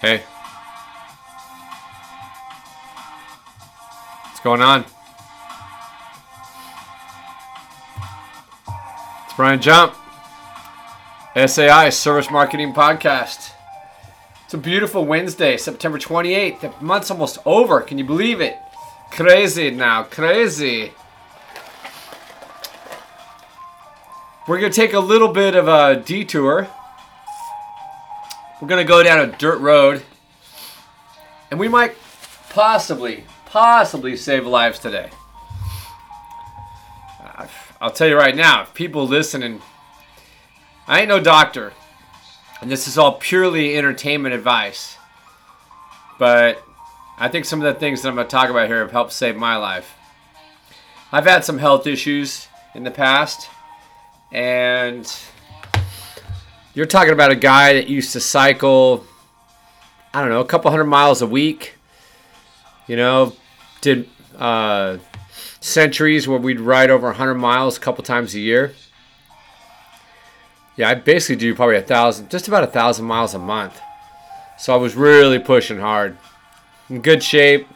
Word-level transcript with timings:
Hey. 0.00 0.22
What's 4.22 4.38
going 4.44 4.62
on? 4.62 4.84
It's 9.24 9.34
Brian 9.34 9.60
Jump. 9.60 9.96
SAI 11.34 11.88
Service 11.88 12.30
Marketing 12.30 12.72
Podcast. 12.72 13.50
It's 14.44 14.54
a 14.54 14.58
beautiful 14.58 15.04
Wednesday, 15.04 15.56
September 15.56 15.98
28th. 15.98 16.60
The 16.60 16.72
month's 16.80 17.10
almost 17.10 17.38
over. 17.44 17.80
Can 17.80 17.98
you 17.98 18.04
believe 18.04 18.40
it? 18.40 18.56
Crazy 19.10 19.72
now, 19.72 20.04
crazy. 20.04 20.92
We're 24.46 24.60
going 24.60 24.70
to 24.70 24.80
take 24.80 24.92
a 24.92 25.00
little 25.00 25.32
bit 25.32 25.56
of 25.56 25.66
a 25.66 26.00
detour. 26.00 26.68
We're 28.60 28.68
going 28.68 28.84
to 28.84 28.88
go 28.88 29.02
down 29.02 29.20
a 29.20 29.36
dirt 29.36 29.58
road. 29.58 30.02
And 31.50 31.60
we 31.60 31.68
might 31.68 31.94
possibly, 32.50 33.24
possibly 33.46 34.16
save 34.16 34.46
lives 34.46 34.78
today. 34.78 35.10
I'll 37.80 37.92
tell 37.92 38.08
you 38.08 38.16
right 38.16 38.34
now, 38.34 38.64
people 38.64 39.06
listening, 39.06 39.62
I 40.88 41.00
ain't 41.00 41.08
no 41.08 41.20
doctor. 41.20 41.72
And 42.60 42.68
this 42.68 42.88
is 42.88 42.98
all 42.98 43.12
purely 43.12 43.76
entertainment 43.78 44.34
advice. 44.34 44.96
But 46.18 46.60
I 47.16 47.28
think 47.28 47.44
some 47.44 47.62
of 47.62 47.72
the 47.72 47.78
things 47.78 48.02
that 48.02 48.08
I'm 48.08 48.16
going 48.16 48.26
to 48.26 48.30
talk 48.30 48.50
about 48.50 48.66
here 48.66 48.80
have 48.80 48.90
helped 48.90 49.12
save 49.12 49.36
my 49.36 49.56
life. 49.56 49.94
I've 51.12 51.26
had 51.26 51.44
some 51.44 51.58
health 51.58 51.86
issues 51.86 52.48
in 52.74 52.82
the 52.82 52.90
past. 52.90 53.48
And 54.32 55.10
you're 56.78 56.86
talking 56.86 57.12
about 57.12 57.32
a 57.32 57.36
guy 57.36 57.72
that 57.72 57.88
used 57.88 58.12
to 58.12 58.20
cycle, 58.20 59.04
I 60.14 60.20
don't 60.20 60.30
know, 60.30 60.38
a 60.38 60.44
couple 60.44 60.70
hundred 60.70 60.84
miles 60.84 61.20
a 61.20 61.26
week. 61.26 61.74
You 62.86 62.94
know, 62.94 63.32
did 63.80 64.08
uh, 64.36 64.98
centuries 65.58 66.28
where 66.28 66.38
we'd 66.38 66.60
ride 66.60 66.90
over 66.90 67.08
100 67.08 67.34
miles 67.34 67.76
a 67.76 67.80
couple 67.80 68.04
times 68.04 68.32
a 68.36 68.38
year. 68.38 68.74
Yeah, 70.76 70.90
I 70.90 70.94
basically 70.94 71.34
do 71.34 71.52
probably 71.52 71.78
a 71.78 71.82
thousand, 71.82 72.30
just 72.30 72.46
about 72.46 72.62
a 72.62 72.68
thousand 72.68 73.06
miles 73.06 73.34
a 73.34 73.40
month. 73.40 73.80
So 74.56 74.72
I 74.72 74.76
was 74.76 74.94
really 74.94 75.40
pushing 75.40 75.80
hard. 75.80 76.16
In 76.88 77.02
good 77.02 77.24
shape. 77.24 77.66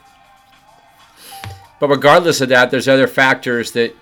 But 1.81 1.89
regardless 1.89 2.41
of 2.41 2.51
that, 2.51 2.71
there's 2.71 2.87
other 2.87 3.09
factors 3.09 3.73
that 3.73 3.97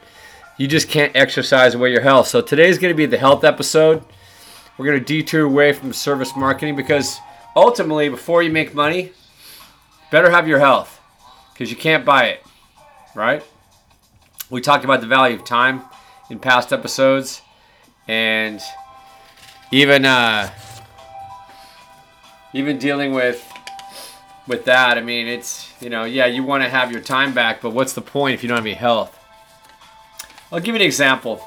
you 0.58 0.68
just 0.68 0.90
can't 0.90 1.16
exercise 1.16 1.74
away 1.74 1.90
your 1.90 2.02
health. 2.02 2.28
So 2.28 2.42
today's 2.42 2.76
going 2.76 2.92
to 2.92 2.96
be 2.96 3.06
the 3.06 3.16
health 3.16 3.44
episode. 3.44 4.04
We're 4.80 4.86
going 4.86 4.98
to 4.98 5.04
detour 5.04 5.44
away 5.44 5.74
from 5.74 5.92
service 5.92 6.34
marketing 6.34 6.74
because 6.74 7.18
ultimately, 7.54 8.08
before 8.08 8.42
you 8.42 8.48
make 8.50 8.74
money, 8.74 9.12
better 10.10 10.30
have 10.30 10.48
your 10.48 10.58
health 10.58 10.98
because 11.52 11.70
you 11.70 11.76
can't 11.76 12.02
buy 12.02 12.28
it, 12.28 12.42
right? 13.14 13.44
We 14.48 14.62
talked 14.62 14.82
about 14.86 15.02
the 15.02 15.06
value 15.06 15.36
of 15.36 15.44
time 15.44 15.82
in 16.30 16.38
past 16.38 16.72
episodes, 16.72 17.42
and 18.08 18.58
even 19.70 20.06
uh, 20.06 20.50
even 22.54 22.78
dealing 22.78 23.12
with 23.12 23.46
with 24.46 24.64
that. 24.64 24.96
I 24.96 25.02
mean, 25.02 25.28
it's 25.28 25.74
you 25.82 25.90
know, 25.90 26.04
yeah, 26.04 26.24
you 26.24 26.42
want 26.42 26.62
to 26.62 26.70
have 26.70 26.90
your 26.90 27.02
time 27.02 27.34
back, 27.34 27.60
but 27.60 27.74
what's 27.74 27.92
the 27.92 28.00
point 28.00 28.32
if 28.32 28.42
you 28.42 28.48
don't 28.48 28.56
have 28.56 28.64
any 28.64 28.72
health? 28.72 29.14
I'll 30.50 30.58
give 30.58 30.74
you 30.74 30.80
an 30.80 30.86
example. 30.86 31.46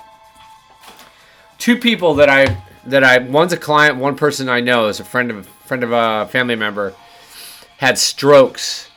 Two 1.58 1.80
people 1.80 2.14
that 2.14 2.30
I 2.30 2.64
that 2.86 3.03
I 3.03 3.20
one's 3.20 3.53
a 3.53 3.58
client, 3.58 3.98
one 3.98 4.16
person 4.16 4.49
I 4.49 4.60
know 4.60 4.88
is 4.88 4.99
a 4.99 5.05
friend 5.05 5.32
of 5.32 5.38
a 5.38 5.44
friend 5.44 5.83
of 5.83 5.92
a 5.92 6.27
family 6.32 6.55
member 6.55 6.94
had 7.77 7.98
strokes. 7.98 8.89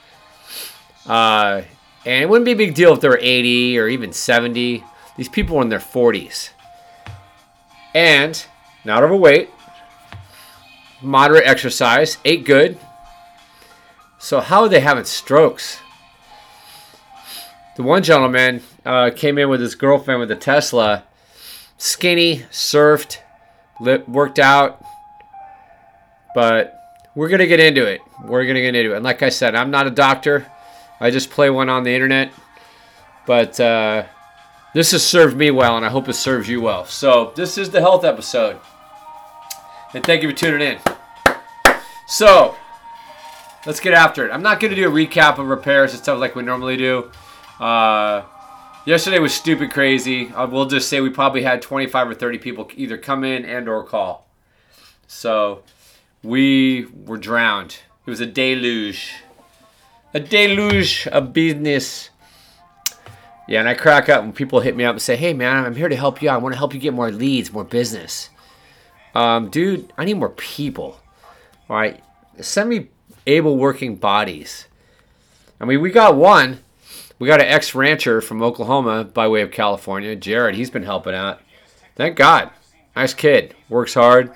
Uh, 1.07 1.63
and 2.05 2.23
it 2.23 2.29
wouldn't 2.29 2.45
be 2.45 2.53
a 2.53 2.57
big 2.57 2.75
deal 2.75 2.93
if 2.93 3.01
they 3.01 3.09
were 3.09 3.19
80 3.21 3.79
or 3.79 3.89
even 3.89 4.13
70. 4.13 4.85
These 5.17 5.29
people 5.29 5.57
were 5.57 5.63
in 5.63 5.69
their 5.69 5.79
40s. 5.79 6.51
And 7.95 8.45
not 8.85 9.03
overweight, 9.03 9.51
moderate 11.03 11.47
exercise, 11.47 12.19
ate 12.25 12.45
good. 12.45 12.79
So 14.19 14.41
how 14.41 14.63
are 14.63 14.69
they 14.69 14.81
having 14.81 15.05
strokes? 15.05 15.79
The 17.77 17.83
one 17.83 18.03
gentleman 18.03 18.63
uh, 18.85 19.11
came 19.15 19.39
in 19.39 19.49
with 19.49 19.61
his 19.61 19.75
girlfriend 19.75 20.21
with 20.21 20.31
a 20.31 20.37
Tesla, 20.37 21.05
skinny, 21.77 22.47
surfed, 22.51 23.19
worked 23.81 24.39
out, 24.39 24.83
but 26.35 26.81
we're 27.15 27.29
gonna 27.29 27.47
get 27.47 27.61
into 27.61 27.87
it. 27.87 28.01
We're 28.25 28.47
gonna 28.47 28.61
get 28.61 28.75
into 28.75 28.93
it. 28.93 28.97
And 28.97 29.05
like 29.05 29.23
I 29.23 29.29
said, 29.29 29.55
I'm 29.55 29.71
not 29.71 29.87
a 29.87 29.91
doctor. 29.91 30.47
I 31.01 31.11
just 31.11 31.31
play 31.31 31.51
one 31.51 31.69
on 31.69 31.83
the 31.83 31.93
internet, 31.93 32.33
but 33.27 33.59
uh, 33.61 34.05
this 34.75 34.93
has 34.93 35.07
served 35.07 35.37
me 35.37 35.51
well, 35.51 35.77
and 35.77 35.85
I 35.85 35.89
hope 35.89 36.09
it 36.09 36.15
serves 36.15 36.49
you 36.49 36.61
well. 36.61 36.85
So 36.85 37.33
this 37.37 37.59
is 37.59 37.71
the 37.71 37.81
health 37.81 38.05
episode, 38.05 38.59
and 39.95 40.05
thank 40.05 40.23
you 40.23 40.31
for 40.31 40.37
tuning 40.37 40.61
in. 40.61 40.79
So 42.07 42.55
let's 43.67 43.81
get 43.81 43.93
after 43.95 44.27
it. 44.27 44.31
I'm 44.31 44.43
not 44.43 44.61
gonna 44.61 44.75
do 44.75 44.89
a 44.89 44.93
recap 44.93 45.39
of 45.39 45.49
repairs 45.49 45.93
and 45.93 46.03
stuff 46.03 46.19
like 46.19 46.35
we 46.35 46.43
normally 46.43 46.77
do. 46.77 47.11
Uh, 47.59 48.23
yesterday 48.87 49.19
was 49.19 49.35
stupid 49.35 49.71
crazy. 49.71 50.33
I 50.35 50.45
will 50.45 50.65
just 50.65 50.89
say 50.89 51.01
we 51.01 51.11
probably 51.11 51.43
had 51.43 51.61
25 51.61 52.11
or 52.11 52.15
30 52.15 52.39
people 52.39 52.71
either 52.75 52.97
come 52.97 53.25
in 53.25 53.45
and 53.45 53.69
or 53.69 53.85
call. 53.85 54.27
So 55.07 55.63
we 56.23 56.87
were 57.05 57.19
drowned. 57.19 57.81
It 58.07 58.11
was 58.11 58.21
a 58.21 58.27
deluge. 58.27 59.13
A 60.15 60.21
deluge 60.21 61.07
of 61.09 61.35
business. 61.35 62.11
Yeah, 63.49 63.61
and 63.61 63.69
I 63.69 63.75
crack 63.75 64.09
up 64.09 64.23
when 64.23 64.33
people 64.33 64.61
hit 64.61 64.75
me 64.75 64.85
up 64.85 64.95
and 64.95 65.03
say, 65.03 65.15
"Hey, 65.15 65.33
man, 65.35 65.65
I'm 65.65 65.77
here 65.77 65.89
to 65.89 65.97
help 65.97 66.23
you. 66.23 66.31
out. 66.31 66.35
I 66.35 66.39
want 66.39 66.55
to 66.55 66.59
help 66.59 66.75
you 66.75 66.81
get 66.81 66.95
more 66.95 67.11
leads, 67.13 67.53
more 67.53 67.65
business." 67.65 68.31
Um, 69.15 69.51
dude, 69.51 69.93
I 69.97 70.05
need 70.05 70.15
more 70.15 70.31
people. 70.31 71.01
All 71.69 71.77
right, 71.77 72.03
send 72.41 72.71
me 72.71 72.89
able 73.27 73.57
working 73.57 73.97
bodies. 73.97 74.67
I 75.61 75.65
mean, 75.65 75.81
we 75.81 75.91
got 75.91 76.17
one 76.17 76.61
we 77.19 77.27
got 77.27 77.41
an 77.41 77.47
ex 77.47 77.75
rancher 77.75 78.21
from 78.21 78.43
Oklahoma 78.43 79.05
by 79.05 79.29
way 79.29 79.43
of 79.43 79.51
California, 79.51 80.15
Jared. 80.17 80.55
He's 80.55 80.71
been 80.71 80.83
helping 80.83 81.15
out. 81.15 81.41
Thank 81.95 82.17
God. 82.17 82.51
Nice 82.95 83.15
kid. 83.15 83.55
Works 83.69 83.95
hard. 83.95 84.33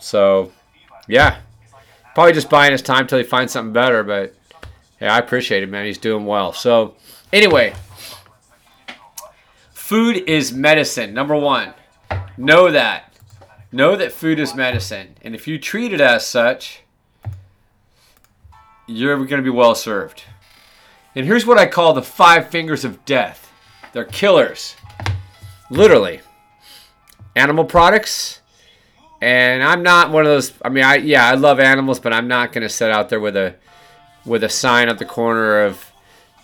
So, 0.00 0.52
yeah. 1.06 1.40
Probably 2.14 2.32
just 2.32 2.50
buying 2.50 2.72
his 2.72 2.82
time 2.82 3.06
till 3.06 3.18
he 3.18 3.24
finds 3.24 3.52
something 3.52 3.72
better, 3.72 4.02
but 4.02 4.34
yeah, 5.00 5.14
I 5.14 5.18
appreciate 5.18 5.62
it, 5.62 5.68
man. 5.68 5.86
He's 5.86 5.98
doing 5.98 6.26
well. 6.26 6.52
So, 6.52 6.96
anyway, 7.32 7.74
food 9.70 10.16
is 10.16 10.52
medicine. 10.52 11.14
Number 11.14 11.36
one, 11.36 11.74
know 12.36 12.70
that. 12.72 13.12
Know 13.70 13.94
that 13.96 14.12
food 14.12 14.40
is 14.40 14.54
medicine. 14.54 15.14
And 15.22 15.34
if 15.34 15.46
you 15.46 15.58
treat 15.58 15.92
it 15.92 16.00
as 16.00 16.26
such, 16.26 16.80
you're 18.86 19.16
going 19.16 19.28
to 19.28 19.42
be 19.42 19.50
well 19.50 19.74
served. 19.74 20.24
And 21.18 21.26
here's 21.26 21.44
what 21.44 21.58
I 21.58 21.66
call 21.66 21.94
the 21.94 22.02
five 22.02 22.48
fingers 22.48 22.84
of 22.84 23.04
death 23.04 23.52
they're 23.92 24.04
killers. 24.04 24.76
Literally. 25.68 26.20
Animal 27.34 27.64
products. 27.64 28.40
And 29.20 29.64
I'm 29.64 29.82
not 29.82 30.12
one 30.12 30.26
of 30.26 30.30
those. 30.30 30.52
I 30.64 30.68
mean, 30.68 30.84
I 30.84 30.94
yeah, 30.98 31.26
I 31.26 31.34
love 31.34 31.58
animals, 31.58 31.98
but 31.98 32.12
I'm 32.12 32.28
not 32.28 32.52
gonna 32.52 32.68
sit 32.68 32.92
out 32.92 33.08
there 33.08 33.18
with 33.18 33.36
a 33.36 33.56
with 34.24 34.44
a 34.44 34.48
sign 34.48 34.88
at 34.88 35.00
the 35.00 35.04
corner 35.04 35.64
of 35.64 35.90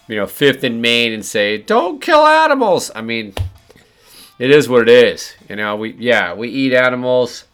you 0.08 0.16
know 0.16 0.26
Fifth 0.26 0.64
and 0.64 0.82
Main 0.82 1.12
and 1.12 1.24
say, 1.24 1.56
"Don't 1.56 2.02
kill 2.02 2.26
animals." 2.26 2.90
I 2.96 3.00
mean, 3.00 3.32
it 4.40 4.50
is 4.50 4.68
what 4.68 4.88
it 4.88 4.88
is. 4.88 5.36
You 5.48 5.54
know, 5.54 5.76
we 5.76 5.92
yeah, 5.92 6.34
we 6.34 6.48
eat 6.48 6.72
animals. 6.72 7.44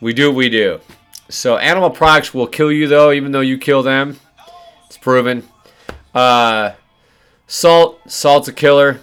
We 0.00 0.12
do 0.12 0.30
what 0.30 0.36
we 0.36 0.48
do. 0.48 0.80
So 1.28 1.58
animal 1.58 1.90
products 1.90 2.34
will 2.34 2.48
kill 2.48 2.72
you 2.72 2.88
though, 2.88 3.12
even 3.12 3.30
though 3.30 3.38
you 3.38 3.56
kill 3.56 3.84
them. 3.84 4.18
It's 4.86 4.98
proven. 4.98 5.46
Uh, 6.14 6.72
salt, 7.46 8.00
salt's 8.10 8.48
a 8.48 8.52
killer. 8.52 9.00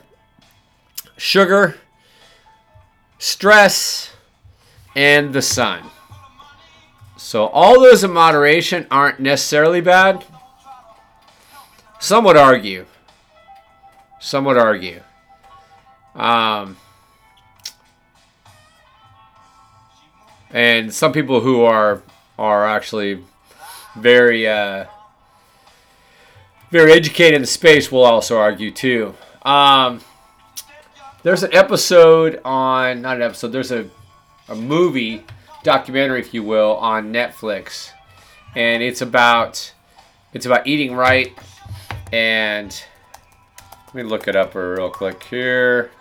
Sugar, 1.18 1.76
stress, 3.18 4.12
and 4.96 5.34
the 5.34 5.42
sun. 5.42 5.84
So 7.18 7.48
all 7.48 7.82
those 7.82 8.04
in 8.04 8.12
moderation 8.12 8.88
aren't 8.90 9.20
necessarily 9.20 9.82
bad. 9.82 10.26
Some 12.00 12.24
would 12.24 12.38
argue. 12.38 12.86
Some 14.20 14.46
would 14.46 14.58
argue. 14.58 15.02
Um, 16.16 16.78
and 20.50 20.94
some 20.94 21.12
people 21.12 21.42
who 21.42 21.62
are 21.62 22.02
are 22.38 22.66
actually 22.66 23.22
very 23.96 24.48
uh, 24.48 24.86
very 26.72 26.92
educated 26.92 27.36
in 27.36 27.42
the 27.42 27.48
space 27.48 27.92
will 27.92 28.04
also 28.04 28.38
argue 28.38 28.72
too. 28.72 29.16
Um, 29.44 30.02
there's 31.24 31.44
an 31.44 31.54
episode 31.54 32.40
on 32.46 33.02
not 33.02 33.18
an 33.18 33.24
episode. 33.24 33.50
There's 33.50 33.72
a 33.72 33.90
a 34.48 34.56
movie 34.56 35.24
documentary, 35.64 36.20
if 36.20 36.34
you 36.34 36.44
will, 36.44 36.76
on 36.78 37.14
Netflix, 37.14 37.92
and 38.56 38.82
it's 38.82 39.02
about 39.02 39.74
it's 40.34 40.46
about 40.46 40.68
eating 40.68 40.96
right. 40.96 41.32
And 42.12 42.76
let 43.88 43.96
me 43.96 44.04
look 44.04 44.28
it 44.28 44.36
up 44.36 44.56
real 44.56 44.90
quick 44.90 45.24
here. 45.24 45.92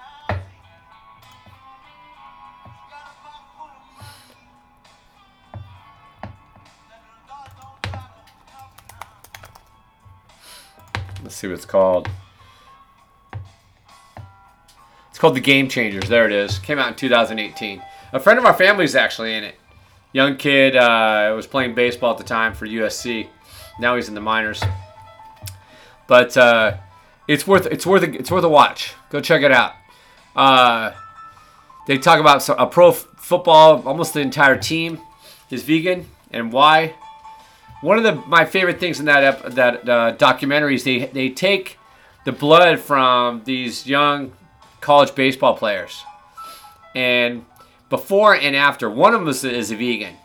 Let's 11.22 11.34
see 11.34 11.46
what 11.46 11.54
it's 11.54 11.64
called. 11.64 12.08
It's 15.10 15.18
called 15.18 15.34
The 15.34 15.40
Game 15.40 15.68
Changers. 15.68 16.08
There 16.08 16.26
it 16.26 16.32
is. 16.32 16.58
Came 16.60 16.78
out 16.78 16.88
in 16.88 16.94
2018. 16.94 17.82
A 18.12 18.20
friend 18.20 18.38
of 18.38 18.44
our 18.44 18.54
family 18.54 18.84
is 18.84 18.94
actually 18.94 19.34
in 19.34 19.44
it. 19.44 19.56
Young 20.12 20.36
kid 20.36 20.76
uh, 20.76 21.32
was 21.34 21.46
playing 21.46 21.74
baseball 21.74 22.12
at 22.12 22.18
the 22.18 22.24
time 22.24 22.54
for 22.54 22.66
USC. 22.66 23.28
Now 23.80 23.96
he's 23.96 24.08
in 24.08 24.14
the 24.14 24.20
minors. 24.20 24.62
But 26.06 26.36
uh, 26.36 26.78
it's 27.26 27.46
worth 27.46 27.66
it's 27.66 27.84
worth 27.84 28.02
a, 28.02 28.12
it's 28.12 28.30
worth 28.30 28.44
a 28.44 28.48
watch. 28.48 28.94
Go 29.10 29.20
check 29.20 29.42
it 29.42 29.52
out. 29.52 29.74
Uh, 30.34 30.92
they 31.86 31.98
talk 31.98 32.20
about 32.20 32.48
a 32.48 32.66
pro 32.66 32.90
f- 32.90 33.06
football. 33.16 33.82
Almost 33.86 34.14
the 34.14 34.20
entire 34.20 34.56
team 34.56 35.00
is 35.50 35.62
vegan 35.62 36.06
and 36.30 36.52
why. 36.52 36.94
One 37.80 37.98
of 37.98 38.04
the 38.04 38.14
my 38.28 38.44
favorite 38.44 38.80
things 38.80 38.98
in 38.98 39.06
that 39.06 39.22
ep- 39.22 39.52
that 39.54 39.88
uh, 39.88 40.10
documentary 40.12 40.74
is 40.74 40.84
they 40.84 41.06
they 41.06 41.28
take 41.28 41.78
the 42.24 42.32
blood 42.32 42.80
from 42.80 43.42
these 43.44 43.86
young 43.86 44.32
college 44.80 45.14
baseball 45.14 45.56
players. 45.56 46.02
And 46.94 47.44
before 47.88 48.34
and 48.34 48.56
after, 48.56 48.90
one 48.90 49.14
of 49.14 49.20
them 49.20 49.28
is, 49.28 49.44
is 49.44 49.70
a 49.70 49.76
vegan. 49.76 50.16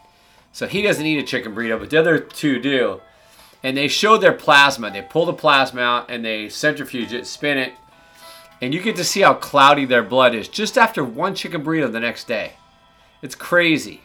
So 0.51 0.67
he 0.67 0.81
doesn't 0.81 1.05
eat 1.05 1.19
a 1.19 1.23
chicken 1.23 1.55
burrito, 1.55 1.79
but 1.79 1.89
the 1.89 2.00
other 2.00 2.19
two 2.19 2.59
do. 2.59 3.01
And 3.63 3.77
they 3.77 3.88
show 3.88 4.17
their 4.17 4.33
plasma. 4.33 4.91
They 4.91 5.01
pull 5.01 5.25
the 5.25 5.33
plasma 5.33 5.81
out 5.81 6.11
and 6.11 6.25
they 6.25 6.50
centrifuge 6.50 7.13
it, 7.13 7.25
spin 7.25 7.57
it, 7.57 7.73
and 8.61 8.73
you 8.73 8.81
get 8.81 8.95
to 8.97 9.03
see 9.03 9.21
how 9.21 9.33
cloudy 9.33 9.85
their 9.85 10.03
blood 10.03 10.35
is 10.35 10.47
just 10.47 10.77
after 10.77 11.03
one 11.03 11.35
chicken 11.35 11.63
burrito 11.63 11.91
the 11.91 12.00
next 12.00 12.27
day. 12.27 12.53
It's 13.21 13.35
crazy. 13.35 14.01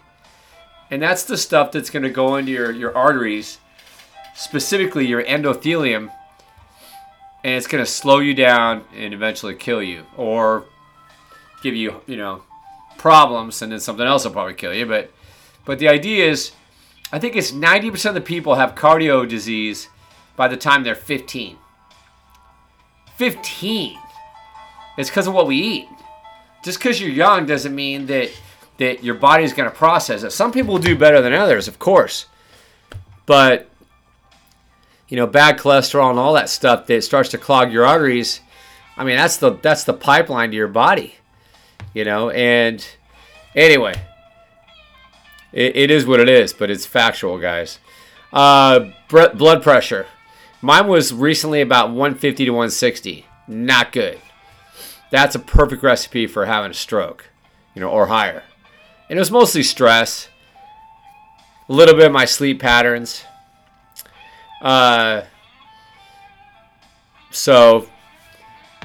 And 0.91 1.03
that's 1.03 1.25
the 1.25 1.37
stuff 1.37 1.73
that's 1.73 1.91
going 1.91 2.03
to 2.03 2.11
go 2.11 2.37
into 2.37 2.53
your, 2.53 2.71
your 2.71 2.97
arteries, 2.97 3.59
specifically 4.35 5.07
your 5.07 5.23
endothelium, 5.23 6.11
and 7.45 7.55
it's 7.55 7.67
going 7.67 7.85
to 7.85 7.91
slow 7.91 8.19
you 8.19 8.35
down 8.35 8.85
and 8.97 9.13
eventually 9.13 9.55
kill 9.55 9.83
you 9.83 10.07
or 10.17 10.65
give 11.63 11.75
you, 11.75 12.01
you 12.07 12.17
know, 12.17 12.43
problems 12.97 13.63
and 13.63 13.71
then 13.73 13.81
something 13.81 14.07
else 14.07 14.25
will 14.25 14.33
probably 14.33 14.55
kill 14.55 14.75
you, 14.75 14.87
but 14.87 15.11
but 15.65 15.79
the 15.79 15.89
idea 15.89 16.29
is 16.29 16.53
I 17.13 17.19
think 17.19 17.37
it's 17.37 17.53
90% 17.53 18.07
of 18.07 18.15
the 18.15 18.21
people 18.21 18.57
have 18.57 18.75
cardio 18.75 19.27
disease 19.27 19.89
by 20.37 20.49
the 20.49 20.57
time 20.57 20.83
they're 20.83 20.95
15. 20.95 21.57
15. 23.17 23.99
It's 24.99 25.09
because 25.09 25.27
of 25.27 25.35
what 25.35 25.47
we 25.47 25.57
eat. 25.57 25.89
Just 26.63 26.79
because 26.79 27.01
you're 27.01 27.11
young 27.11 27.47
doesn't 27.47 27.75
mean 27.75 28.07
that 28.07 28.31
that 28.79 29.05
your 29.05 29.15
body's 29.15 29.53
going 29.53 29.71
to 29.71 29.77
process 29.77 30.23
it. 30.23 30.31
Some 30.31 30.53
people 30.53 30.79
do 30.79 30.97
better 30.97 31.21
than 31.21 31.33
others, 31.33 31.69
of 31.69 31.79
course. 31.79 32.27
But 33.27 33.69
you 35.09 35.17
know, 35.17 35.27
bad 35.27 35.59
cholesterol 35.59 36.11
and 36.11 36.19
all 36.19 36.35
that 36.35 36.49
stuff 36.49 36.87
that 36.87 37.03
starts 37.03 37.31
to 37.31 37.39
clog 37.39 37.73
your 37.73 37.87
arteries. 37.87 38.41
I 38.97 39.05
mean, 39.05 39.17
that's 39.17 39.37
the 39.39 39.53
that's 39.53 39.85
the 39.85 39.93
pipeline 39.93 40.51
to 40.51 40.57
your 40.57 40.69
body, 40.69 41.17
you 41.95 42.05
know. 42.05 42.31
And 42.31 42.87
anyway, 43.55 43.95
it, 45.53 45.77
it 45.77 45.91
is 45.91 46.07
what 46.07 46.21
it 46.21 46.29
is, 46.29 46.53
but 46.53 46.71
it's 46.71 46.87
factual, 46.87 47.39
guys. 47.39 47.79
Uh, 48.33 48.91
blood 49.09 49.63
pressure. 49.63 50.07
Mine 50.61 50.89
was 50.89 51.15
recently 51.15 51.61
about 51.61 51.91
150 51.91 52.45
to 52.45 52.51
160. 52.51 53.25
Not 53.47 53.93
good. 53.93 54.19
That's 55.11 55.35
a 55.35 55.39
perfect 55.39 55.83
recipe 55.83 56.27
for 56.27 56.47
having 56.47 56.73
a 56.73 56.75
stroke, 56.75 57.31
you 57.75 57.81
know, 57.81 57.89
or 57.89 58.07
higher. 58.09 58.43
And 59.09 59.19
it 59.19 59.21
was 59.21 59.31
mostly 59.31 59.63
stress, 59.63 60.29
a 61.69 61.73
little 61.73 61.95
bit 61.95 62.07
of 62.07 62.13
my 62.13 62.25
sleep 62.25 62.61
patterns 62.61 63.25
uh, 64.61 65.23
so, 67.31 67.89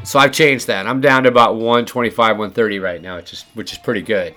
so 0.03 0.19
I've 0.19 0.31
changed 0.31 0.67
that. 0.67 0.85
I'm 0.85 1.01
down 1.01 1.23
to 1.23 1.29
about 1.29 1.55
125, 1.55 2.17
130 2.17 2.79
right 2.79 3.01
now, 3.01 3.17
which 3.17 3.33
is 3.33 3.45
which 3.53 3.71
is 3.71 3.77
pretty 3.79 4.01
good. 4.01 4.35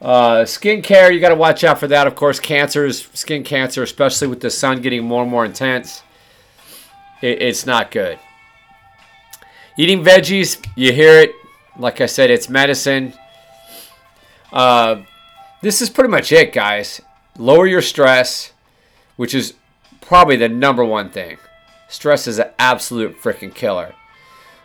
Uh, 0.00 0.44
skin 0.44 0.82
care, 0.82 1.10
you 1.10 1.20
got 1.20 1.30
to 1.30 1.34
watch 1.34 1.64
out 1.64 1.80
for 1.80 1.88
that. 1.88 2.06
Of 2.06 2.14
course, 2.14 2.38
cancers, 2.38 3.08
skin 3.14 3.42
cancer, 3.42 3.82
especially 3.82 4.28
with 4.28 4.40
the 4.40 4.50
sun 4.50 4.82
getting 4.82 5.04
more 5.04 5.22
and 5.22 5.30
more 5.30 5.44
intense, 5.44 6.02
it, 7.22 7.42
it's 7.42 7.66
not 7.66 7.90
good. 7.90 8.18
Eating 9.78 10.02
veggies, 10.04 10.64
you 10.76 10.92
hear 10.92 11.20
it. 11.20 11.32
Like 11.78 12.00
I 12.00 12.06
said, 12.06 12.30
it's 12.30 12.48
medicine. 12.48 13.12
Uh, 14.56 15.02
this 15.60 15.82
is 15.82 15.90
pretty 15.90 16.08
much 16.08 16.32
it, 16.32 16.50
guys. 16.50 17.02
Lower 17.36 17.66
your 17.66 17.82
stress, 17.82 18.52
which 19.16 19.34
is 19.34 19.52
probably 20.00 20.36
the 20.36 20.48
number 20.48 20.82
one 20.82 21.10
thing. 21.10 21.36
Stress 21.90 22.26
is 22.26 22.38
an 22.38 22.48
absolute 22.58 23.20
freaking 23.20 23.54
killer. 23.54 23.94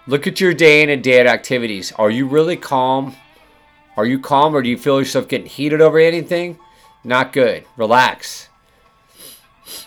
Look 0.07 0.27
at 0.27 0.39
your 0.39 0.53
day 0.53 0.81
in 0.81 0.89
and 0.89 1.03
day 1.03 1.19
out 1.19 1.27
activities. 1.27 1.91
Are 1.97 2.09
you 2.09 2.25
really 2.25 2.55
calm? 2.55 3.17
Are 3.97 4.05
you 4.05 4.17
calm 4.17 4.55
or 4.55 4.61
do 4.61 4.69
you 4.69 4.77
feel 4.77 4.97
yourself 4.97 5.27
getting 5.27 5.47
heated 5.47 5.81
over 5.81 5.99
anything? 5.99 6.57
Not 7.03 7.33
good. 7.33 7.65
Relax. 7.75 8.47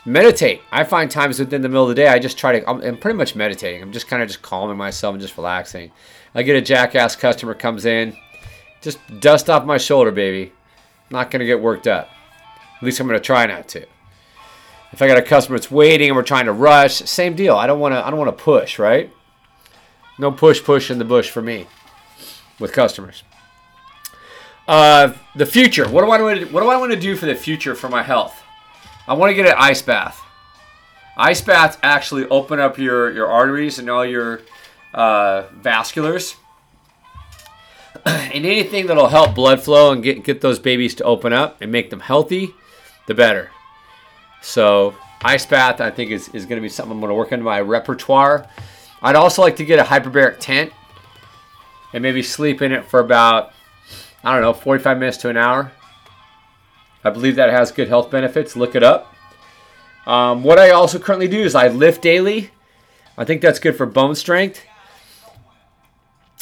Meditate. 0.05 0.61
I 0.71 0.85
find 0.85 1.11
times 1.11 1.39
within 1.39 1.63
the 1.63 1.71
middle 1.71 1.85
of 1.85 1.89
the 1.89 1.95
day, 1.95 2.09
I 2.09 2.19
just 2.19 2.37
try 2.37 2.61
to, 2.61 2.69
I'm, 2.69 2.83
I'm 2.83 2.99
pretty 2.99 3.17
much 3.17 3.35
meditating. 3.35 3.81
I'm 3.81 3.93
just 3.93 4.09
kind 4.09 4.23
of 4.23 4.29
just 4.29 4.43
calming 4.43 4.77
myself 4.77 5.15
and 5.15 5.23
just 5.23 5.39
relaxing. 5.39 5.93
I 6.35 6.43
get 6.43 6.57
a 6.57 6.61
jackass 6.61 7.17
customer 7.17 7.55
comes 7.55 7.87
in, 7.87 8.15
just 8.85 8.99
dust 9.21 9.51
off 9.51 9.65
my 9.65 9.79
shoulder, 9.79 10.13
baby. 10.13 10.53
I'm 11.11 11.17
not 11.17 11.31
to 11.31 11.45
get 11.45 11.61
worked 11.61 11.87
up. 11.87 12.11
At 12.77 12.83
least 12.83 13.01
I'm 13.01 13.09
to 13.09 13.19
try 13.19 13.47
not 13.47 13.67
to. 13.69 13.87
If 14.93 15.03
I 15.03 15.09
got 15.09 15.19
a 15.19 15.23
customer 15.23 15.59
that's 15.59 15.71
waiting 15.71 16.11
and 16.11 16.17
we're 16.17 16.23
trying 16.23 16.45
to 16.45 16.53
rush, 16.53 16.97
same 16.97 17.35
deal. 17.35 17.57
I 17.57 17.67
don't 17.67 17.81
want 17.81 17.95
to. 17.95 18.07
I 18.07 18.11
don't 18.11 18.19
want 18.19 18.37
to 18.37 18.45
push, 18.45 18.79
right? 18.79 19.11
No 20.19 20.31
push, 20.31 20.63
push 20.63 20.91
in 20.91 20.99
the 20.99 21.05
bush 21.05 21.31
for 21.31 21.43
me 21.43 21.67
with 22.61 22.73
customers. 22.73 23.25
Uh, 24.69 25.13
the 25.35 25.47
future. 25.47 25.89
What 25.89 26.05
do 26.05 26.11
I 26.11 26.21
want 26.21 26.41
to, 26.41 26.47
What 26.47 26.63
do 26.63 26.69
I 26.69 26.77
want 26.77 26.93
to 26.93 27.01
do 27.01 27.17
for 27.17 27.27
the 27.27 27.35
future 27.35 27.75
for 27.75 27.89
my 27.89 28.03
health? 28.03 28.41
I 29.09 29.15
want 29.15 29.31
to 29.31 29.35
get 29.35 29.47
an 29.47 29.57
ice 29.59 29.83
bath. 29.83 30.21
Ice 31.17 31.41
baths 31.41 31.77
actually 31.83 32.27
open 32.27 32.61
up 32.61 32.79
your 32.79 33.11
your 33.13 33.27
arteries 33.27 33.79
and 33.79 33.91
all 33.91 34.05
your 34.05 34.43
uh, 34.93 35.45
vasculars. 35.61 36.37
and 38.07 38.45
anything 38.47 38.87
that'll 38.87 39.09
help 39.09 39.35
blood 39.35 39.61
flow 39.61 39.93
and 39.93 40.03
get 40.03 40.25
get 40.25 40.41
those 40.41 40.59
babies 40.59 40.95
to 40.97 41.05
open 41.05 41.33
up 41.33 41.61
and 41.61 41.73
make 41.73 41.91
them 41.91 42.01
healthy, 42.01 42.55
the 43.07 43.15
better. 43.15 43.51
So 44.43 44.95
ice 45.23 45.47
bath, 45.47 45.81
I 45.81 45.91
think, 45.91 46.11
is, 46.11 46.29
is 46.29 46.45
going 46.45 46.57
to 46.57 46.63
be 46.63 46.69
something 46.69 46.93
I'm 46.93 47.01
going 47.01 47.09
to 47.09 47.15
work 47.15 47.33
into 47.33 47.45
my 47.45 47.61
repertoire. 47.61 48.47
I'd 49.03 49.17
also 49.17 49.43
like 49.43 49.57
to 49.57 49.65
get 49.65 49.79
a 49.79 49.83
hyperbaric 49.83 50.37
tent 50.39 50.73
and 51.93 52.03
maybe 52.03 52.23
sleep 52.23 52.61
in 52.61 52.73
it 52.73 52.85
for 52.85 53.01
about, 53.01 53.53
I 54.23 54.33
don't 54.33 54.43
know, 54.43 54.53
45 54.53 54.99
minutes 54.99 55.17
to 55.19 55.31
an 55.31 55.37
hour. 55.37 55.73
I 57.03 57.11
believe 57.11 57.37
that 57.37 57.51
has 57.51 57.73
good 57.73 57.89
health 57.89 58.11
benefits. 58.11 58.57
Look 58.57 58.75
it 58.75 58.83
up. 58.83 59.15
Um, 60.07 60.43
what 60.43 60.59
I 60.59 60.71
also 60.71 60.99
currently 60.99 61.29
do 61.29 61.41
is 61.41 61.55
I 61.55 61.69
lift 61.69 62.03
daily. 62.03 62.51
I 63.17 63.25
think 63.25 63.41
that's 63.41 63.59
good 63.59 63.77
for 63.77 63.87
bone 63.87 64.15
strength. 64.15 64.63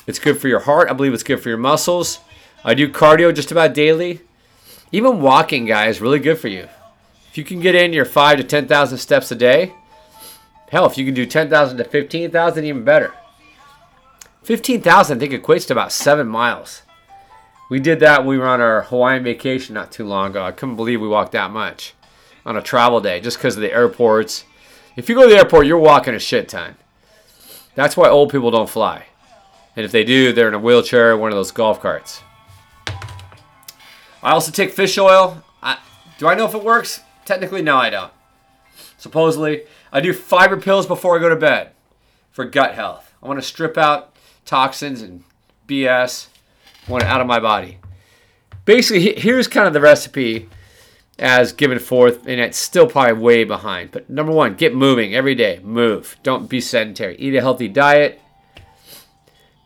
It's 0.06 0.18
good 0.18 0.40
for 0.40 0.48
your 0.48 0.60
heart. 0.60 0.90
I 0.90 0.94
believe 0.94 1.14
it's 1.14 1.22
good 1.22 1.40
for 1.40 1.48
your 1.48 1.58
muscles. 1.58 2.18
I 2.64 2.74
do 2.74 2.88
cardio 2.88 3.34
just 3.34 3.52
about 3.52 3.74
daily. 3.74 4.20
Even 4.90 5.20
walking, 5.20 5.64
guys, 5.64 6.00
really 6.00 6.18
good 6.18 6.38
for 6.38 6.48
you. 6.48 6.68
If 7.30 7.38
you 7.38 7.44
can 7.44 7.60
get 7.60 7.74
in 7.74 7.92
your 7.92 8.04
five 8.04 8.36
to 8.38 8.44
10,000 8.44 8.98
steps 8.98 9.30
a 9.30 9.34
day, 9.34 9.72
hell, 10.70 10.86
if 10.86 10.98
you 10.98 11.04
can 11.04 11.14
do 11.14 11.24
10,000 11.24 11.78
to 11.78 11.84
15,000, 11.84 12.64
even 12.64 12.84
better. 12.84 13.14
15,000, 14.42 15.16
I 15.16 15.20
think, 15.20 15.32
equates 15.32 15.66
to 15.68 15.72
about 15.72 15.92
seven 15.92 16.26
miles. 16.26 16.82
We 17.70 17.80
did 17.80 18.00
that 18.00 18.20
when 18.20 18.28
we 18.28 18.38
were 18.38 18.48
on 18.48 18.60
our 18.60 18.82
Hawaiian 18.82 19.24
vacation 19.24 19.74
not 19.74 19.92
too 19.92 20.04
long 20.04 20.30
ago. 20.30 20.44
I 20.44 20.52
couldn't 20.52 20.76
believe 20.76 21.00
we 21.00 21.08
walked 21.08 21.32
that 21.32 21.50
much 21.50 21.94
on 22.44 22.56
a 22.56 22.62
travel 22.62 23.00
day 23.00 23.20
just 23.20 23.38
because 23.38 23.56
of 23.56 23.62
the 23.62 23.72
airports. 23.72 24.44
If 24.96 25.08
you 25.08 25.14
go 25.14 25.22
to 25.22 25.28
the 25.30 25.38
airport, 25.38 25.66
you're 25.66 25.78
walking 25.78 26.14
a 26.14 26.18
shit 26.18 26.48
ton. 26.48 26.76
That's 27.74 27.96
why 27.96 28.10
old 28.10 28.30
people 28.30 28.50
don't 28.50 28.68
fly. 28.68 29.06
And 29.74 29.84
if 29.84 29.92
they 29.92 30.04
do, 30.04 30.32
they're 30.32 30.48
in 30.48 30.54
a 30.54 30.58
wheelchair 30.58 31.12
or 31.12 31.16
one 31.16 31.30
of 31.30 31.36
those 31.36 31.50
golf 31.50 31.80
carts. 31.80 32.22
I 34.22 34.30
also 34.30 34.52
take 34.52 34.72
fish 34.72 34.98
oil. 34.98 35.42
I, 35.62 35.78
do 36.18 36.28
I 36.28 36.34
know 36.34 36.46
if 36.46 36.54
it 36.54 36.62
works? 36.62 37.00
Technically, 37.24 37.62
no, 37.62 37.76
I 37.76 37.90
don't. 37.90 38.12
Supposedly, 38.98 39.62
I 39.92 40.00
do 40.00 40.12
fiber 40.12 40.56
pills 40.56 40.86
before 40.86 41.16
I 41.16 41.20
go 41.20 41.28
to 41.28 41.36
bed 41.36 41.72
for 42.30 42.44
gut 42.44 42.74
health. 42.74 43.14
I 43.22 43.28
want 43.28 43.40
to 43.40 43.46
strip 43.46 43.76
out 43.76 44.14
toxins 44.44 45.02
and 45.02 45.24
BS. 45.66 46.28
I 46.86 46.90
want 46.90 47.04
it 47.04 47.08
out 47.08 47.20
of 47.20 47.26
my 47.26 47.40
body. 47.40 47.78
basically, 48.64 49.18
here's 49.18 49.48
kind 49.48 49.66
of 49.66 49.72
the 49.72 49.80
recipe 49.80 50.48
as 51.18 51.52
given 51.52 51.78
forth, 51.78 52.26
and 52.26 52.40
it's 52.40 52.58
still 52.58 52.86
probably 52.86 53.12
way 53.14 53.44
behind. 53.44 53.90
But 53.92 54.10
number 54.10 54.32
one, 54.32 54.54
get 54.54 54.74
moving 54.74 55.14
every 55.14 55.34
day. 55.34 55.60
Move. 55.62 56.16
Don't 56.22 56.48
be 56.48 56.60
sedentary. 56.60 57.16
Eat 57.16 57.34
a 57.34 57.40
healthy 57.40 57.68
diet. 57.68 58.20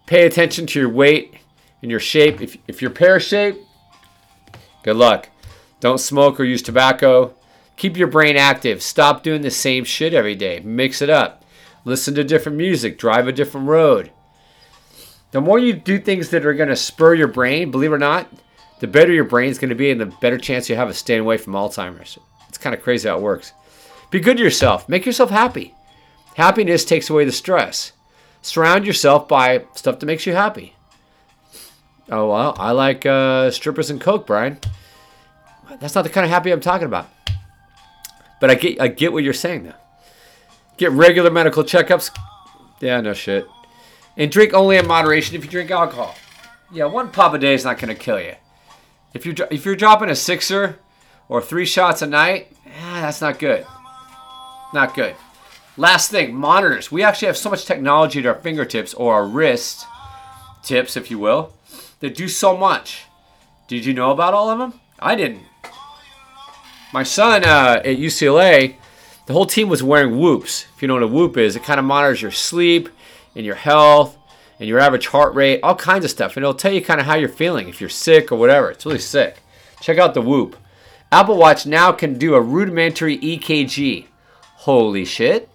Pay 0.07 0.25
attention 0.25 0.67
to 0.67 0.81
your 0.81 0.89
weight 0.89 1.35
and 1.83 1.91
your 1.91 2.01
shape. 2.01 2.41
If, 2.41 2.57
if 2.67 2.81
you're 2.81 2.91
pear 2.91 3.21
shaped, 3.21 3.59
good 4.83 4.97
luck. 4.97 5.29
Don't 5.81 5.99
smoke 5.99 6.41
or 6.41 6.45
use 6.45 6.63
tobacco. 6.63 7.35
Keep 7.77 7.97
your 7.97 8.09
brain 8.09 8.37
active. 8.37 8.83
Stop 8.83 9.23
doing 9.23 9.43
the 9.43 9.51
same 9.51 9.85
shit 9.85 10.15
every 10.15 10.35
day. 10.35 10.61
Mix 10.61 11.03
it 11.03 11.11
up. 11.11 11.45
Listen 11.85 12.15
to 12.15 12.25
different 12.25 12.57
music. 12.57 12.99
Drive 12.99 13.29
a 13.29 13.33
different 13.33 13.69
road. 13.69 14.11
The 15.33 15.41
more 15.41 15.59
you 15.59 15.75
do 15.75 15.99
things 15.99 16.31
that 16.31 16.47
are 16.47 16.55
going 16.55 16.69
to 16.69 16.77
spur 16.77 17.15
your 17.15 17.29
brain, 17.29 17.71
believe 17.71 17.93
it 17.93 17.97
or 17.97 17.99
not, 17.99 18.29
the 18.81 18.87
better 18.87 19.13
your 19.13 19.25
brain's 19.25 19.59
going 19.59 19.71
to 19.71 19.75
be 19.75 19.91
and 19.91 20.01
the 20.01 20.07
better 20.07 20.39
chance 20.39 20.69
you 20.69 20.77
have 20.77 20.89
of 20.89 20.97
staying 20.97 21.21
away 21.21 21.37
from 21.37 21.53
Alzheimer's. 21.53 22.19
It's 22.49 22.59
kind 22.59 22.75
of 22.75 22.83
crazy 22.83 23.09
how 23.09 23.17
it 23.17 23.23
works. 23.23 23.53
Be 24.11 24.21
good 24.21 24.37
to 24.37 24.43
yourself. 24.43 24.89
Make 24.89 25.05
yourself 25.05 25.31
happy. 25.31 25.75
Happiness 26.37 26.85
takes 26.85 27.11
away 27.11 27.25
the 27.25 27.33
stress. 27.33 27.93
Surround 28.47 28.87
yourself 28.87 29.27
by 29.27 29.65
stuff 29.75 29.99
that 29.99 30.07
makes 30.07 30.25
you 30.25 30.33
happy. 30.33 30.77
Oh, 32.09 32.31
well, 32.31 32.55
I 32.57 32.71
like 32.71 33.05
uh, 33.05 33.51
strippers 33.51 33.91
and 33.91 34.01
Coke, 34.01 34.25
Brian. 34.25 34.59
That's 35.81 35.97
not 35.97 36.03
the 36.03 36.11
kind 36.11 36.25
of 36.25 36.31
happy 36.31 36.53
I'm 36.53 36.61
talking 36.61 36.87
about. 36.87 37.09
But 38.41 38.51
I 38.51 38.55
get, 38.55 38.81
I 38.81 38.87
get 38.87 39.13
what 39.13 39.25
you're 39.25 39.33
saying, 39.33 39.65
though. 39.65 39.75
Get 40.77 40.93
regular 40.93 41.29
medical 41.29 41.65
checkups. 41.65 42.17
Yeah, 42.79 43.01
no 43.01 43.15
shit. 43.15 43.49
And 44.17 44.31
drink 44.31 44.55
only 44.55 44.77
in 44.77 44.87
moderation 44.87 45.35
if 45.35 45.45
you 45.45 45.51
drink 45.51 45.73
alcohol. 45.73 46.15
Yeah, 46.73 46.85
one 46.85 47.11
pop 47.11 47.35
a 47.35 47.39
day 47.39 47.55
is 47.55 47.65
not 47.65 47.81
to 47.81 47.95
kill 47.97 48.21
you. 48.21 48.37
If 49.13 49.27
you're 49.27 49.35
if 49.51 49.65
you're 49.65 49.75
dropping 49.75 50.09
a 50.09 50.15
sixer 50.15 50.79
or 51.29 51.43
three 51.43 51.67
shots 51.67 52.01
a 52.01 52.07
night, 52.07 52.53
eh, 52.65 53.01
that's 53.01 53.21
not 53.21 53.41
good. 53.41 53.67
Not 54.73 54.95
good. 54.95 55.17
Last 55.79 56.11
thing, 56.11 56.35
monitors. 56.35 56.91
We 56.91 57.03
actually 57.03 57.27
have 57.27 57.37
so 57.37 57.51
much 57.51 57.67
technology 57.67 58.21
at 58.21 58.27
our 58.27 58.35
fingertips 58.35 58.95
or 58.95 59.13
our 59.13 59.27
wrist 59.27 59.85
tips, 60.63 60.97
if 60.97 61.11
you 61.11 61.19
will, 61.19 61.53
that 62.01 62.15
do 62.15 62.29
so 62.29 62.57
much. 62.57 63.05
Did 63.69 63.85
you 63.85 63.93
know 63.93 64.11
about 64.11 64.33
all 64.33 64.49
of 64.49 64.59
them? 64.59 64.81
I 64.99 65.15
didn't. 65.15 65.43
My 66.93 67.03
son 67.03 67.45
uh, 67.45 67.83
at 67.85 67.99
UCLA, 67.99 68.77
the 69.27 69.35
whole 69.35 69.45
team 69.45 69.69
was 69.69 69.83
wearing 69.83 70.19
whoops. 70.19 70.67
If 70.75 70.81
you 70.81 70.89
know 70.89 70.95
what 70.95 71.03
a 71.03 71.09
whoop 71.09 71.37
is, 71.37 71.57
it 71.57 71.65
kind 71.65 71.79
of 71.79 71.85
monitors 71.85 72.23
your 72.23 72.31
sleep 72.31 72.89
and 73.35 73.45
your 73.45 73.57
health 73.57 74.17
and 74.59 74.69
your 74.69 74.79
average 74.79 75.09
heart 75.09 75.35
rate, 75.35 75.61
all 75.63 75.75
kinds 75.75 76.07
of 76.07 76.11
stuff. 76.11 76.37
And 76.37 76.45
it'll 76.45 76.55
tell 76.55 76.73
you 76.73 76.81
kind 76.81 77.01
of 77.01 77.07
how 77.07 77.17
you're 77.17 77.29
feeling, 77.29 77.69
if 77.69 77.81
you're 77.81 77.91
sick 77.91 78.33
or 78.33 78.39
whatever. 78.39 78.71
It's 78.71 78.87
really 78.87 78.99
sick. 78.99 79.43
Check 79.83 79.99
out 79.99 80.15
the 80.15 80.23
Whoop. 80.23 80.57
Apple 81.13 81.37
Watch 81.37 81.67
now 81.67 81.93
can 81.93 82.17
do 82.17 82.35
a 82.35 82.41
rudimentary 82.41 83.19
EKG. 83.19 84.07
Holy 84.41 85.05
shit. 85.05 85.51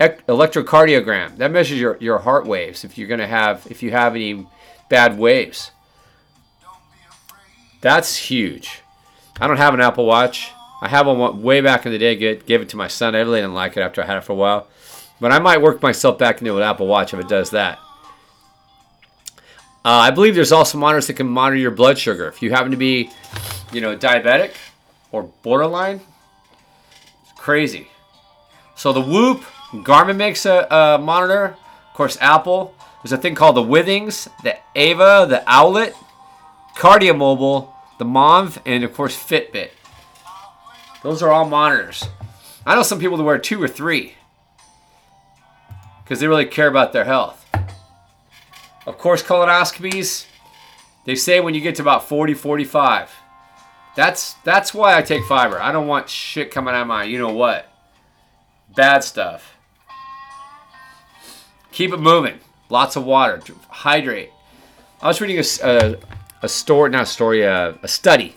Electrocardiogram. 0.00 1.36
That 1.36 1.50
measures 1.50 1.78
your, 1.78 1.96
your 2.00 2.18
heart 2.18 2.46
waves 2.46 2.84
if 2.84 2.98
you're 2.98 3.08
gonna 3.08 3.26
have 3.26 3.66
if 3.70 3.82
you 3.82 3.90
have 3.92 4.14
any 4.14 4.46
bad 4.88 5.18
waves. 5.18 5.70
That's 7.80 8.16
huge. 8.16 8.80
I 9.40 9.46
don't 9.46 9.56
have 9.56 9.74
an 9.74 9.80
Apple 9.80 10.06
Watch. 10.06 10.50
I 10.80 10.88
have 10.88 11.06
one 11.06 11.42
way 11.42 11.60
back 11.60 11.86
in 11.86 11.92
the 11.92 11.98
day. 11.98 12.16
Get 12.16 12.46
gave 12.46 12.60
it 12.60 12.68
to 12.70 12.76
my 12.76 12.88
son. 12.88 13.14
I 13.14 13.20
really 13.20 13.40
didn't 13.40 13.54
like 13.54 13.76
it 13.76 13.80
after 13.80 14.02
I 14.02 14.06
had 14.06 14.16
it 14.16 14.24
for 14.24 14.32
a 14.32 14.36
while. 14.36 14.66
But 15.20 15.32
I 15.32 15.38
might 15.38 15.62
work 15.62 15.80
myself 15.80 16.18
back 16.18 16.40
into 16.40 16.56
an 16.56 16.62
Apple 16.62 16.86
Watch 16.86 17.14
if 17.14 17.20
it 17.20 17.28
does 17.28 17.50
that. 17.50 17.78
Uh, 19.84 20.00
I 20.00 20.10
believe 20.10 20.34
there's 20.34 20.52
also 20.52 20.78
monitors 20.78 21.06
that 21.08 21.14
can 21.14 21.28
monitor 21.28 21.60
your 21.60 21.70
blood 21.70 21.98
sugar. 21.98 22.26
If 22.26 22.40
you 22.40 22.50
happen 22.50 22.70
to 22.70 22.76
be, 22.76 23.10
you 23.70 23.82
know, 23.82 23.96
diabetic 23.96 24.52
or 25.12 25.24
borderline, 25.42 26.00
it's 27.22 27.32
crazy. 27.38 27.88
So 28.76 28.92
the 28.94 29.02
Whoop, 29.02 29.44
Garmin 29.82 30.16
makes 30.16 30.46
a, 30.46 30.66
a 30.70 30.98
monitor. 30.98 31.56
Of 31.88 31.94
course, 31.94 32.16
Apple. 32.20 32.74
There's 33.02 33.12
a 33.12 33.18
thing 33.18 33.34
called 33.34 33.56
the 33.56 33.62
Withings, 33.62 34.28
the 34.42 34.56
Ava, 34.74 35.26
the 35.28 35.42
Owlet, 35.46 35.94
KardiaMobile, 36.76 37.70
the 37.98 38.04
Monv, 38.04 38.58
and 38.64 38.82
of 38.84 38.94
course 38.94 39.16
Fitbit. 39.16 39.70
Those 41.02 41.22
are 41.22 41.30
all 41.30 41.44
monitors. 41.46 42.04
I 42.64 42.74
know 42.74 42.82
some 42.82 42.98
people 42.98 43.18
that 43.18 43.24
wear 43.24 43.38
two 43.38 43.62
or 43.62 43.68
three 43.68 44.14
because 46.02 46.20
they 46.20 46.28
really 46.28 46.46
care 46.46 46.68
about 46.68 46.92
their 46.92 47.04
health. 47.04 47.44
Of 48.86 48.98
course, 48.98 49.22
colonoscopies, 49.22 50.26
they 51.04 51.14
say 51.14 51.40
when 51.40 51.54
you 51.54 51.60
get 51.60 51.74
to 51.76 51.82
about 51.82 52.08
40, 52.08 52.34
45. 52.34 53.10
That's 53.96 54.34
that's 54.44 54.74
why 54.74 54.96
I 54.96 55.02
take 55.02 55.24
fiber. 55.24 55.60
I 55.60 55.72
don't 55.72 55.86
want 55.86 56.08
shit 56.08 56.50
coming 56.50 56.74
out 56.74 56.82
of 56.82 56.88
my 56.88 57.04
you 57.04 57.18
know 57.18 57.32
what. 57.32 57.70
Bad 58.74 59.04
stuff. 59.04 59.53
Keep 61.74 61.92
it 61.92 61.98
moving. 61.98 62.38
Lots 62.70 62.94
of 62.94 63.04
water. 63.04 63.42
Hydrate. 63.68 64.30
I 65.02 65.08
was 65.08 65.20
reading 65.20 65.38
a, 65.38 65.44
a, 65.64 65.96
a 66.42 66.48
story, 66.48 66.88
not 66.90 67.02
a 67.02 67.06
story, 67.06 67.42
a, 67.42 67.76
a 67.82 67.88
study 67.88 68.36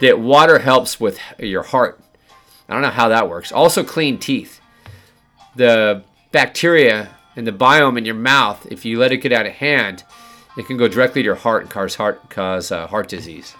that 0.00 0.18
water 0.18 0.58
helps 0.58 0.98
with 0.98 1.16
your 1.38 1.62
heart. 1.62 2.00
I 2.68 2.72
don't 2.72 2.82
know 2.82 2.90
how 2.90 3.08
that 3.08 3.28
works. 3.28 3.52
Also, 3.52 3.84
clean 3.84 4.18
teeth. 4.18 4.60
The 5.54 6.02
bacteria 6.32 7.10
and 7.36 7.46
the 7.46 7.52
biome 7.52 7.98
in 7.98 8.04
your 8.04 8.16
mouth, 8.16 8.66
if 8.68 8.84
you 8.84 8.98
let 8.98 9.12
it 9.12 9.18
get 9.18 9.32
out 9.32 9.46
of 9.46 9.52
hand, 9.52 10.02
it 10.56 10.66
can 10.66 10.76
go 10.76 10.88
directly 10.88 11.22
to 11.22 11.26
your 11.26 11.36
heart 11.36 11.62
and 11.62 11.70
cause 11.70 11.94
heart 11.94 12.30
cause 12.30 12.72
uh, 12.72 12.88
heart 12.88 13.08
disease. 13.08 13.54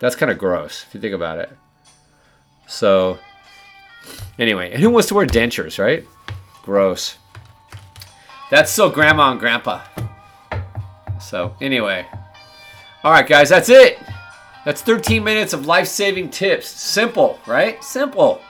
That's 0.00 0.16
kind 0.16 0.32
of 0.32 0.38
gross 0.38 0.86
if 0.88 0.94
you 0.94 1.02
think 1.02 1.14
about 1.14 1.38
it. 1.38 1.50
So, 2.66 3.18
anyway, 4.38 4.72
and 4.72 4.82
who 4.82 4.88
wants 4.88 5.08
to 5.08 5.14
wear 5.14 5.26
dentures, 5.26 5.78
right? 5.78 6.06
Gross. 6.62 7.18
That's 8.52 8.70
still 8.70 8.90
grandma 8.90 9.30
and 9.30 9.40
grandpa. 9.40 9.80
So, 11.18 11.56
anyway. 11.62 12.06
All 13.02 13.10
right, 13.10 13.26
guys, 13.26 13.48
that's 13.48 13.70
it. 13.70 13.98
That's 14.66 14.82
13 14.82 15.24
minutes 15.24 15.54
of 15.54 15.64
life 15.64 15.88
saving 15.88 16.28
tips. 16.28 16.68
Simple, 16.68 17.40
right? 17.46 17.82
Simple. 17.82 18.42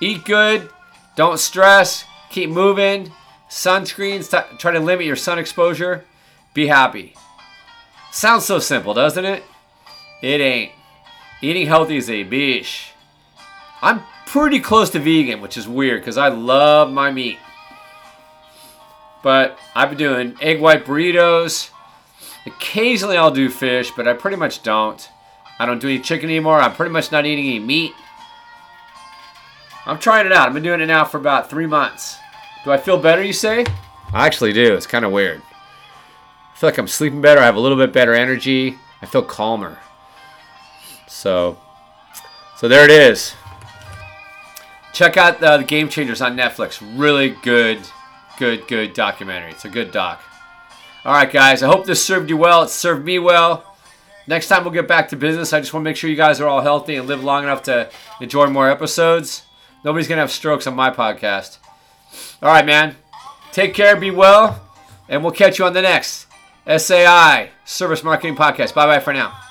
Eat 0.00 0.24
good. 0.24 0.70
Don't 1.16 1.40
stress. 1.40 2.04
Keep 2.30 2.50
moving. 2.50 3.10
Sunscreens, 3.50 4.30
t- 4.30 4.56
try 4.56 4.70
to 4.70 4.78
limit 4.78 5.04
your 5.04 5.16
sun 5.16 5.40
exposure. 5.40 6.04
Be 6.54 6.68
happy. 6.68 7.16
Sounds 8.12 8.44
so 8.44 8.60
simple, 8.60 8.94
doesn't 8.94 9.24
it? 9.24 9.42
It 10.22 10.40
ain't. 10.40 10.70
Eating 11.42 11.66
healthy 11.66 11.96
is 11.96 12.08
a 12.08 12.24
bitch. 12.24 12.90
I'm 13.82 14.02
pretty 14.26 14.60
close 14.60 14.90
to 14.90 15.00
vegan, 15.00 15.40
which 15.40 15.56
is 15.56 15.66
weird 15.66 16.02
because 16.02 16.16
I 16.16 16.28
love 16.28 16.92
my 16.92 17.10
meat. 17.10 17.38
But 19.26 19.58
I've 19.74 19.88
been 19.88 19.98
doing 19.98 20.36
egg 20.40 20.60
white 20.60 20.84
burritos. 20.84 21.70
Occasionally 22.46 23.16
I'll 23.16 23.32
do 23.32 23.50
fish, 23.50 23.90
but 23.90 24.06
I 24.06 24.12
pretty 24.12 24.36
much 24.36 24.62
don't. 24.62 25.10
I 25.58 25.66
don't 25.66 25.80
do 25.80 25.88
any 25.88 25.98
chicken 25.98 26.30
anymore. 26.30 26.60
I'm 26.60 26.76
pretty 26.76 26.92
much 26.92 27.10
not 27.10 27.26
eating 27.26 27.44
any 27.44 27.58
meat. 27.58 27.92
I'm 29.84 29.98
trying 29.98 30.26
it 30.26 30.32
out. 30.32 30.46
I've 30.46 30.54
been 30.54 30.62
doing 30.62 30.80
it 30.80 30.86
now 30.86 31.04
for 31.04 31.18
about 31.18 31.50
three 31.50 31.66
months. 31.66 32.18
Do 32.64 32.70
I 32.70 32.76
feel 32.76 32.98
better, 32.98 33.20
you 33.20 33.32
say? 33.32 33.66
I 34.12 34.26
actually 34.26 34.52
do. 34.52 34.74
It's 34.74 34.86
kind 34.86 35.04
of 35.04 35.10
weird. 35.10 35.42
I 35.42 36.56
feel 36.56 36.68
like 36.70 36.78
I'm 36.78 36.86
sleeping 36.86 37.20
better. 37.20 37.40
I 37.40 37.46
have 37.46 37.56
a 37.56 37.60
little 37.60 37.78
bit 37.78 37.92
better 37.92 38.14
energy. 38.14 38.78
I 39.02 39.06
feel 39.06 39.22
calmer. 39.22 39.80
So, 41.08 41.58
so 42.58 42.68
there 42.68 42.84
it 42.84 42.92
is. 42.92 43.34
Check 44.92 45.16
out 45.16 45.42
uh, 45.42 45.56
the 45.56 45.64
Game 45.64 45.88
Changers 45.88 46.22
on 46.22 46.36
Netflix. 46.36 46.80
Really 46.96 47.30
good, 47.30 47.80
good, 48.38 48.66
good 48.68 48.94
documentary. 48.94 49.50
It's 49.50 49.64
a 49.64 49.68
good 49.68 49.90
doc. 49.92 50.22
All 51.04 51.12
right, 51.12 51.30
guys. 51.30 51.62
I 51.62 51.68
hope 51.68 51.86
this 51.86 52.04
served 52.04 52.30
you 52.30 52.36
well. 52.36 52.62
It 52.62 52.70
served 52.70 53.04
me 53.04 53.18
well. 53.18 53.76
Next 54.26 54.48
time 54.48 54.64
we'll 54.64 54.72
get 54.72 54.88
back 54.88 55.08
to 55.10 55.16
business. 55.16 55.52
I 55.52 55.60
just 55.60 55.72
want 55.72 55.84
to 55.84 55.88
make 55.88 55.96
sure 55.96 56.10
you 56.10 56.16
guys 56.16 56.40
are 56.40 56.48
all 56.48 56.60
healthy 56.60 56.96
and 56.96 57.06
live 57.06 57.22
long 57.22 57.44
enough 57.44 57.62
to 57.64 57.88
enjoy 58.20 58.46
more 58.46 58.68
episodes. 58.68 59.42
Nobody's 59.84 60.08
to 60.08 60.16
have 60.16 60.32
strokes 60.32 60.66
on 60.66 60.74
my 60.74 60.90
podcast. 60.90 61.58
All 62.42 62.50
right, 62.50 62.66
man. 62.66 62.96
Take 63.52 63.72
care, 63.72 63.96
be 63.96 64.10
well, 64.10 64.60
and 65.08 65.22
we'll 65.22 65.32
catch 65.32 65.58
you 65.58 65.64
on 65.64 65.72
the 65.72 65.82
next 65.82 66.26
SAI 66.66 67.50
Service 67.64 68.02
Marketing 68.02 68.34
Podcast. 68.36 68.74
Bye 68.74 68.86
bye 68.86 69.00
for 69.00 69.12
now. 69.12 69.45